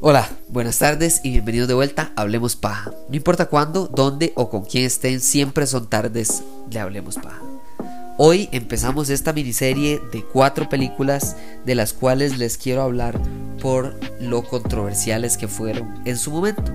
[0.00, 2.92] Hola, buenas tardes y bienvenidos de vuelta a Hablemos Paja.
[3.10, 7.42] No importa cuándo, dónde o con quién estén, siempre son tardes de Hablemos Paja.
[8.16, 11.36] Hoy empezamos esta miniserie de cuatro películas
[11.66, 13.20] de las cuales les quiero hablar
[13.60, 16.72] por lo controversiales que fueron en su momento.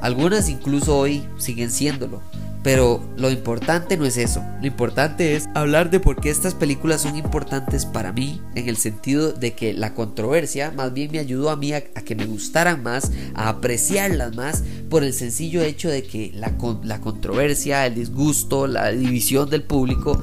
[0.00, 2.20] Algunas incluso hoy siguen siéndolo.
[2.62, 7.00] Pero lo importante no es eso, lo importante es hablar de por qué estas películas
[7.00, 11.50] son importantes para mí, en el sentido de que la controversia más bien me ayudó
[11.50, 16.04] a mí a, que me gustaran más, a apreciarlas más, por el sencillo hecho de
[16.04, 16.52] que la,
[16.84, 20.20] la controversia, el disgusto, la división del público,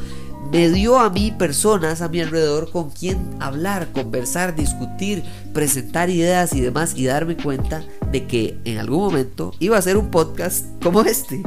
[0.51, 6.53] me dio a mí personas a mi alrededor con quien hablar, conversar, discutir, presentar ideas
[6.53, 10.65] y demás y darme cuenta de que en algún momento iba a ser un podcast
[10.81, 11.43] como este.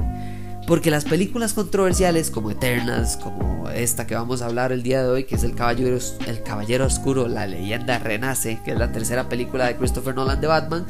[0.66, 5.09] Porque las películas controversiales como Eternals, como esta que vamos a hablar el día de
[5.09, 9.29] hoy, que es El Caballero, el Caballero Oscuro, la leyenda renace, que es la tercera
[9.29, 10.87] película de Christopher Nolan de Batman,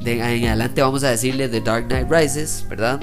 [0.00, 3.00] de en adelante vamos a decirle The Dark Knight Rises, ¿verdad?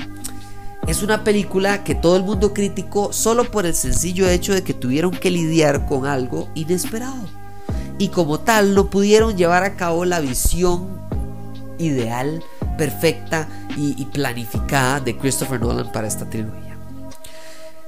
[0.87, 4.73] Es una película que todo el mundo criticó solo por el sencillo hecho de que
[4.73, 7.27] tuvieron que lidiar con algo inesperado.
[7.97, 10.99] Y como tal no pudieron llevar a cabo la visión
[11.77, 12.43] ideal
[12.77, 16.77] perfecta y, planificada de Christopher Nolan para esta trilogía.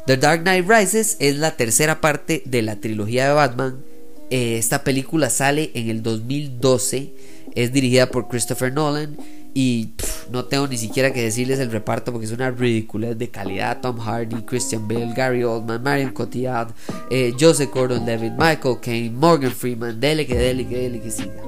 [0.07, 3.83] The Dark Knight Rises es la tercera parte de la trilogía de Batman.
[4.29, 7.13] Eh, esta película sale en el 2012.
[7.55, 9.17] Es dirigida por Christopher Nolan.
[9.57, 9.91] Y
[10.31, 13.79] no tengo ni siquiera que decirles el reparto porque es una ridícula de calidad.
[13.79, 16.73] Tom Hardy, Christian Bale, Gary Oldman, Marion Cotillard,
[17.09, 21.41] eh, Joseph Gordon-Levitt, Michael Caine, Morgan Freeman, dele que dele que dele que siga.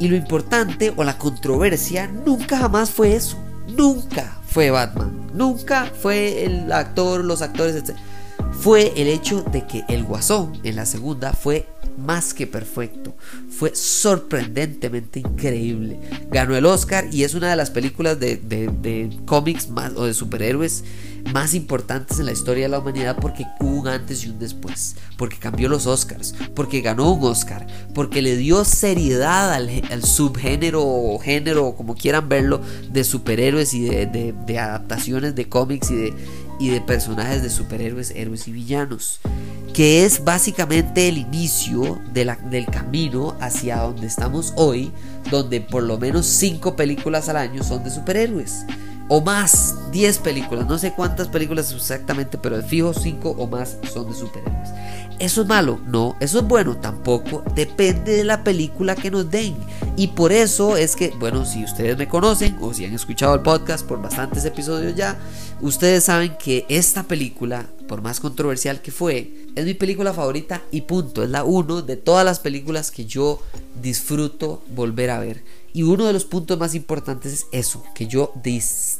[0.00, 3.38] Y lo importante o la controversia nunca jamás fue eso.
[3.68, 5.30] Nunca fue Batman.
[5.32, 7.96] Nunca fue el actor, los actores, etc.
[8.52, 13.14] Fue el hecho de que el guasón en la segunda fue más que perfecto.
[13.50, 15.98] Fue sorprendentemente increíble.
[16.30, 20.14] Ganó el Oscar y es una de las películas de, de cómics más, o de
[20.14, 20.84] superhéroes
[21.32, 24.96] más importantes en la historia de la humanidad porque hubo un antes y un después,
[25.16, 31.18] porque cambió los Oscars, porque ganó un Oscar, porque le dio seriedad al, subgénero o
[31.18, 37.50] género, como quieran verlo, de superhéroes y de, adaptaciones de cómics y de, personajes de
[37.50, 39.20] superhéroes, héroes y villanos
[39.72, 44.92] que es básicamente el inicio del camino hacia donde estamos hoy,
[45.32, 48.66] donde por lo menos 5 películas al año son de superhéroes
[49.08, 53.76] o más, 10 películas, no sé cuántas películas exactamente, pero de fijo 5 o más
[53.92, 54.70] son de superhéroes.
[55.18, 55.78] ¿Eso es malo?
[55.86, 59.54] No, eso es bueno tampoco, depende de la película que nos den.
[59.96, 63.42] Y por eso es que, bueno, si ustedes me conocen o si han escuchado el
[63.42, 65.16] podcast por bastantes episodios ya,
[65.60, 70.80] ustedes saben que esta película, por más controversial que fue, es mi película favorita y
[70.80, 73.40] punto, es la uno de todas las películas que yo
[73.80, 75.42] disfruto volver a ver.
[75.74, 78.32] Y uno de los puntos más importantes es eso, que yo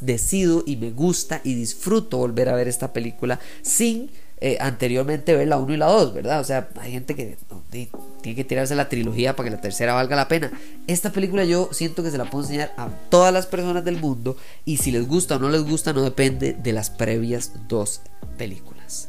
[0.01, 5.47] decido y me gusta y disfruto volver a ver esta película sin eh, anteriormente ver
[5.47, 6.41] la 1 y la 2, ¿verdad?
[6.41, 7.39] O sea, hay gente que
[7.71, 10.51] tiene que tirarse la trilogía para que la tercera valga la pena.
[10.89, 14.37] Esta película yo siento que se la puedo enseñar a todas las personas del mundo
[14.65, 18.01] y si les gusta o no les gusta no depende de las previas dos
[18.37, 19.09] películas.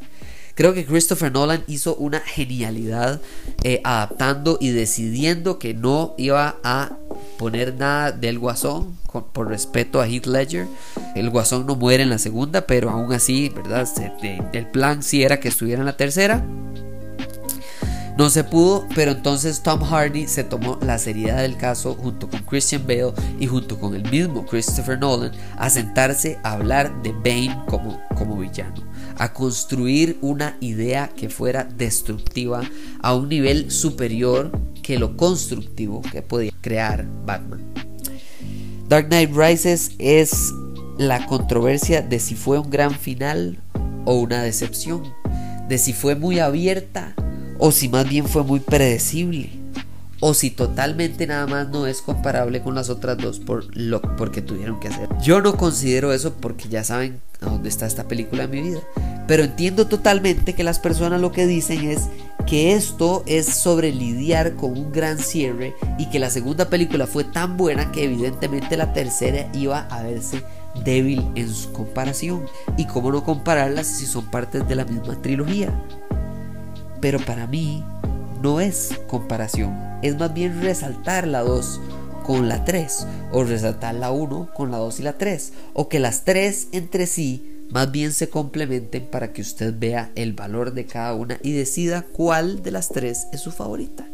[0.54, 3.20] Creo que Christopher Nolan hizo una genialidad
[3.62, 6.96] eh, adaptando y decidiendo que no iba a
[7.38, 8.96] poner nada del guasón
[9.32, 10.66] por respeto a Heath Ledger.
[11.14, 13.88] El guasón no muere en la segunda, pero aún así, ¿verdad?
[14.52, 16.44] el plan sí era que estuviera en la tercera.
[18.16, 22.40] No se pudo, pero entonces Tom Hardy se tomó la seriedad del caso junto con
[22.44, 27.62] Christian Bale y junto con el mismo Christopher Nolan a sentarse a hablar de Bane
[27.66, 28.86] como, como villano
[29.18, 32.62] a construir una idea que fuera destructiva
[33.00, 34.50] a un nivel superior
[34.86, 37.60] que lo constructivo que podía crear Batman.
[38.88, 40.52] Dark Knight Rises es
[40.96, 43.58] la controversia de si fue un gran final
[44.04, 45.02] o una decepción,
[45.68, 47.16] de si fue muy abierta
[47.58, 49.50] o si más bien fue muy predecible
[50.20, 54.40] o si totalmente nada más no es comparable con las otras dos por lo porque
[54.40, 55.08] tuvieron que hacer.
[55.20, 58.80] Yo no considero eso porque ya saben a dónde está esta película en mi vida,
[59.26, 62.02] pero entiendo totalmente que las personas lo que dicen es
[62.46, 67.24] que esto es sobre lidiar con un gran cierre y que la segunda película fue
[67.24, 70.42] tan buena que evidentemente la tercera iba a verse
[70.84, 72.46] débil en su comparación.
[72.76, 75.72] Y cómo no compararlas si son partes de la misma trilogía.
[77.00, 77.84] Pero para mí
[78.40, 81.80] no es comparación, es más bien resaltar la 2
[82.24, 86.00] con la 3 o resaltar la 1 con la 2 y la 3 o que
[86.00, 90.86] las 3 entre sí más bien se complementen para que usted vea el valor de
[90.86, 94.06] cada una y decida cuál de las tres es su favorita.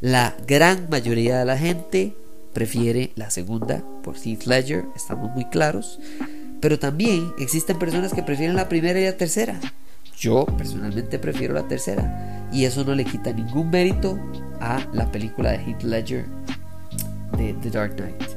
[0.00, 2.14] La gran mayoría de la gente
[2.52, 5.98] prefiere la segunda por Heath Ledger, estamos muy claros,
[6.60, 9.58] pero también existen personas que prefieren la primera y la tercera.
[10.18, 14.18] Yo personalmente prefiero la tercera y eso no le quita ningún mérito
[14.60, 16.26] a la película de Heath Ledger
[17.36, 18.31] de The Dark Knight.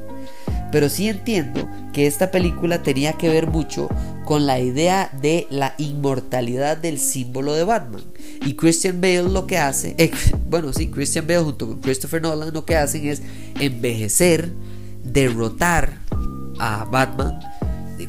[0.72, 3.88] Pero sí entiendo que esta película tenía que ver mucho
[4.24, 8.02] con la idea de la inmortalidad del símbolo de Batman.
[8.44, 10.10] Y Christian Bale lo que hace, eh,
[10.50, 13.22] bueno, sí, Christian Bale junto con Christopher Nolan lo que hacen es
[13.58, 14.52] envejecer,
[15.04, 15.98] derrotar
[16.58, 17.38] a Batman,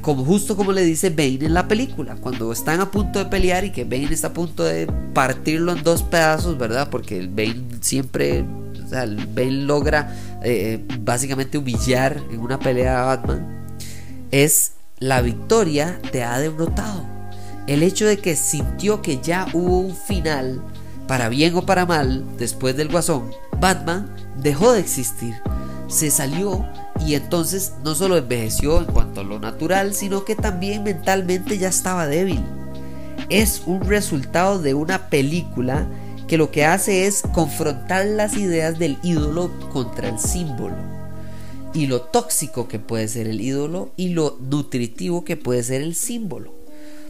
[0.02, 3.66] como justo como le dice Bane en la película, cuando están a punto de pelear
[3.66, 6.90] y que Bane está a punto de partirlo en dos pedazos, ¿verdad?
[6.90, 8.46] Porque Bane siempre,
[8.88, 13.68] o sea, Bane logra eh, básicamente humillar en una pelea a Batman,
[14.32, 17.06] es la victoria te ha derrotado.
[17.68, 20.64] El hecho de que sintió que ya hubo un final,
[21.06, 23.30] para bien o para mal, después del guasón,
[23.60, 24.10] Batman
[24.42, 25.36] dejó de existir,
[25.90, 26.66] se salió
[27.06, 31.68] y entonces no solo envejeció en cuanto a lo natural, sino que también mentalmente ya
[31.68, 32.42] estaba débil.
[33.28, 35.88] Es un resultado de una película
[36.28, 40.76] que lo que hace es confrontar las ideas del ídolo contra el símbolo.
[41.74, 45.96] Y lo tóxico que puede ser el ídolo y lo nutritivo que puede ser el
[45.96, 46.58] símbolo.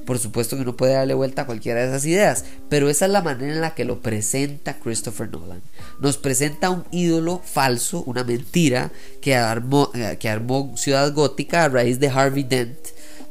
[0.05, 3.11] Por supuesto que no puede darle vuelta a cualquiera de esas ideas, pero esa es
[3.11, 5.61] la manera en la que lo presenta Christopher Nolan.
[5.99, 11.69] Nos presenta un ídolo falso, una mentira que armó, eh, que armó Ciudad Gótica a
[11.69, 12.77] raíz de Harvey Dent,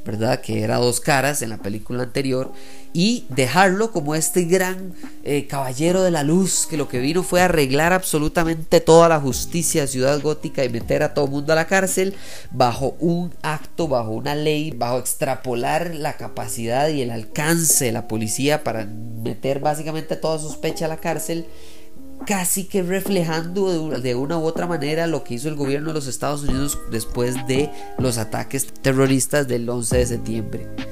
[0.04, 0.42] ¿verdad?
[0.42, 2.52] Que era dos caras en la película anterior
[2.96, 7.43] y dejarlo como este gran eh, caballero de la luz que lo que vino fue
[7.43, 11.66] arreglar absolutamente toda la justicia de Ciudad Gótica y meter a todo mundo a la
[11.66, 12.14] cárcel
[12.52, 18.08] bajo un acto, bajo una ley, bajo extrapolar la capacidad y el alcance de la
[18.08, 21.44] policía para meter básicamente toda sospecha a la cárcel
[22.26, 26.06] casi que reflejando de una u otra manera lo que hizo el gobierno de los
[26.06, 30.85] Estados Unidos después de los ataques terroristas del 11 de septiembre.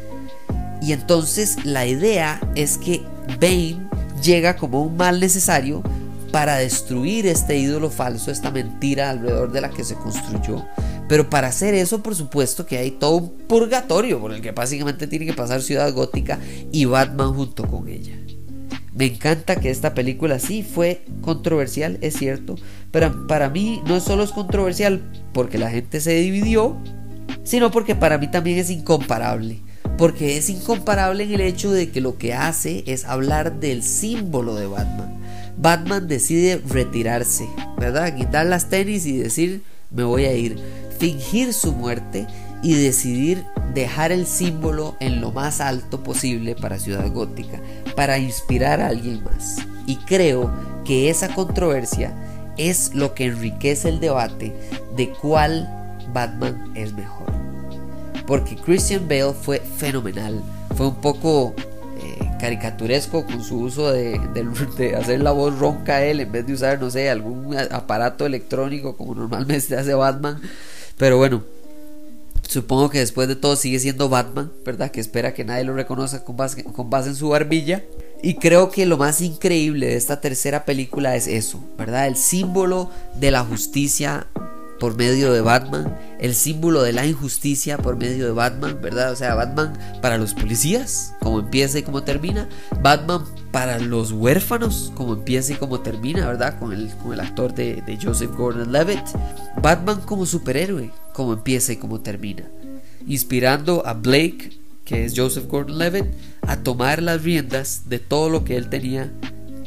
[0.85, 3.03] Y entonces la idea es que
[3.41, 3.89] Bane
[4.23, 5.83] llega como un mal necesario
[6.31, 10.63] para destruir este ídolo falso, esta mentira alrededor de la que se construyó.
[11.09, 15.07] Pero para hacer eso, por supuesto que hay todo un purgatorio por el que básicamente
[15.07, 16.39] tiene que pasar Ciudad Gótica
[16.71, 18.19] y Batman junto con ella.
[18.93, 22.57] Me encanta que esta película sí fue controversial, es cierto,
[22.91, 25.03] pero para mí no solo es controversial
[25.33, 26.77] porque la gente se dividió,
[27.43, 29.64] sino porque para mí también es incomparable
[29.97, 34.55] porque es incomparable en el hecho de que lo que hace es hablar del símbolo
[34.55, 35.21] de Batman.
[35.57, 37.49] Batman decide retirarse,
[37.79, 38.15] ¿verdad?
[38.17, 40.59] Quitar las tenis y decir me voy a ir,
[40.99, 42.27] fingir su muerte
[42.63, 43.45] y decidir
[43.75, 47.61] dejar el símbolo en lo más alto posible para Ciudad Gótica,
[47.95, 49.59] para inspirar a alguien más.
[49.87, 50.53] Y creo
[50.85, 52.13] que esa controversia
[52.57, 54.53] es lo que enriquece el debate
[54.97, 55.69] de cuál
[56.13, 57.34] Batman es mejor
[58.27, 60.43] porque Christian Bale fue fenomenal.
[60.77, 61.55] Fue un poco
[61.99, 64.21] eh, caricaturesco con su uso de,
[64.97, 68.97] hacer la voz ronca a él en vez de usar, no sé, algún aparato electrónico
[68.97, 70.41] como normalmente hace Batman.
[70.97, 71.43] Pero bueno,
[72.49, 74.91] supongo que después de todo sigue siendo Batman, ¿verdad?
[74.91, 77.83] Que espera que nadie lo reconozca con base, con base en su barbilla.
[78.23, 82.07] Y creo que lo más increíble de esta tercera película es eso, ¿verdad?
[82.07, 84.27] El símbolo de la justicia
[84.85, 89.13] por medio de Batman, el símbolo de la injusticia por medio de Batman, ¿verdad?
[89.13, 89.73] O sea, Batman
[90.03, 92.51] para los policías, como empieza y como termina,
[92.83, 96.59] Batman para los huérfanos, como empieza y como termina, ¿verdad?
[96.59, 99.07] Con el, con el actor de, de Joseph Gordon-Levitt,
[99.63, 102.45] Batman como superhéroe, como empieza y como termina,
[103.07, 104.51] inspirando a Blake,
[104.85, 106.13] que es Joseph Gordon-Levitt,
[106.43, 109.11] a tomar las riendas de todo lo que él tenía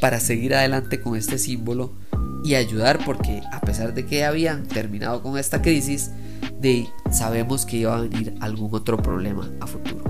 [0.00, 1.92] para seguir adelante con este símbolo
[2.44, 6.10] y ayudar porque a pesar de que habían terminado con esta crisis,
[6.60, 10.04] de, sabemos que iba a venir algún otro problema a futuro.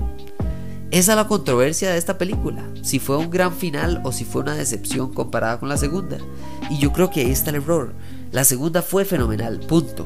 [0.91, 4.41] Esa es la controversia de esta película, si fue un gran final o si fue
[4.41, 6.17] una decepción comparada con la segunda.
[6.71, 7.93] Y yo creo que ahí está el error.
[8.31, 10.03] La segunda fue fenomenal, punto.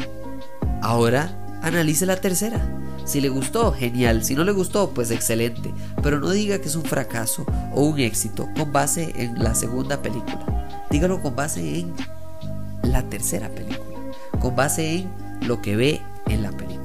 [0.81, 2.61] Ahora analice la tercera.
[3.05, 4.23] Si le gustó, genial.
[4.23, 5.73] Si no le gustó, pues excelente.
[6.01, 10.01] Pero no diga que es un fracaso o un éxito con base en la segunda
[10.01, 10.85] película.
[10.89, 11.93] Dígalo con base en
[12.83, 13.99] la tercera película,
[14.39, 15.09] con base en
[15.47, 16.83] lo que ve en la película.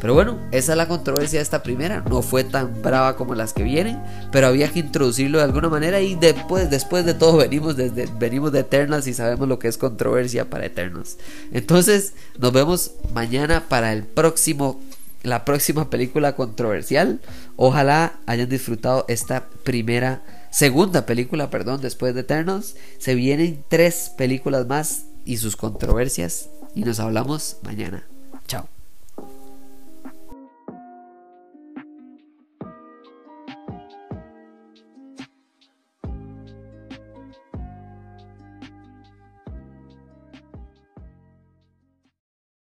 [0.00, 2.02] Pero bueno, esa es la controversia de esta primera.
[2.08, 6.00] No fue tan brava como las que vienen, pero había que introducirlo de alguna manera
[6.00, 9.76] y después, después de todo venimos, desde, venimos de Eternals y sabemos lo que es
[9.76, 11.18] controversia para Eternals.
[11.52, 14.80] Entonces, nos vemos mañana para el próximo
[15.22, 17.20] la próxima película controversial.
[17.56, 22.74] Ojalá hayan disfrutado esta primera, segunda película, perdón, después de Eternals.
[22.98, 26.50] Se vienen tres películas más y sus controversias.
[26.74, 28.09] Y nos hablamos mañana.